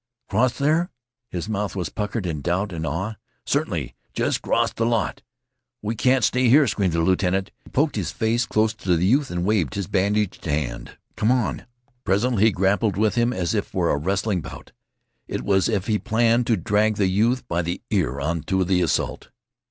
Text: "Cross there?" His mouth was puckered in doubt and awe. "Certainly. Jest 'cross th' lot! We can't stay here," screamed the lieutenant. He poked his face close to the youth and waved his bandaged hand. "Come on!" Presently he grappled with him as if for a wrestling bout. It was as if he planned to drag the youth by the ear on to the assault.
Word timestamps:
"Cross 0.29 0.57
there?" 0.57 0.89
His 1.29 1.47
mouth 1.47 1.75
was 1.75 1.89
puckered 1.89 2.25
in 2.25 2.41
doubt 2.41 2.73
and 2.73 2.87
awe. 2.87 3.17
"Certainly. 3.45 3.93
Jest 4.15 4.41
'cross 4.41 4.73
th' 4.73 4.79
lot! 4.79 5.21
We 5.83 5.93
can't 5.93 6.23
stay 6.23 6.49
here," 6.49 6.65
screamed 6.65 6.93
the 6.93 7.01
lieutenant. 7.01 7.51
He 7.63 7.69
poked 7.69 7.97
his 7.97 8.09
face 8.09 8.47
close 8.47 8.73
to 8.73 8.97
the 8.97 9.05
youth 9.05 9.29
and 9.29 9.45
waved 9.45 9.75
his 9.75 9.85
bandaged 9.85 10.43
hand. 10.43 10.97
"Come 11.15 11.29
on!" 11.31 11.67
Presently 12.03 12.45
he 12.45 12.51
grappled 12.51 12.97
with 12.97 13.13
him 13.13 13.31
as 13.31 13.53
if 13.53 13.67
for 13.67 13.91
a 13.91 13.97
wrestling 13.97 14.41
bout. 14.41 14.71
It 15.27 15.43
was 15.43 15.69
as 15.69 15.75
if 15.75 15.85
he 15.85 15.99
planned 15.99 16.47
to 16.47 16.57
drag 16.57 16.95
the 16.95 17.05
youth 17.05 17.47
by 17.47 17.61
the 17.61 17.79
ear 17.91 18.19
on 18.19 18.41
to 18.45 18.63
the 18.63 18.81
assault. 18.81 19.29